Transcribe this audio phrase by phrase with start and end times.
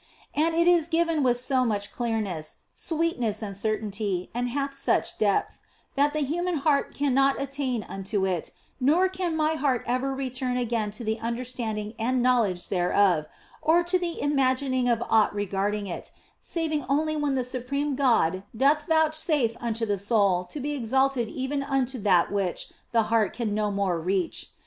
[0.33, 5.59] And it is given with so much clearness, sweetness, and certainty, and hath such depth,
[5.93, 10.89] that the human heart cannot attain unto it, nor can my heart ever return again
[10.89, 13.27] to the understanding and knowledge thereof,
[13.61, 16.09] or to the imagining of aught regarding it,
[16.39, 21.61] saving only when the supreme God doth vouchsafe unto the soul to be exalted even
[21.61, 24.49] unto that which the heart can no more reach.